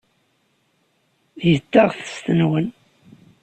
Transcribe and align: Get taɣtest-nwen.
Get 1.49 1.63
taɣtest-nwen. 1.71 2.67